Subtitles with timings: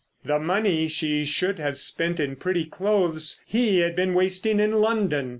[0.25, 5.29] The money she should have spent in pretty clothes he had been wasting in London!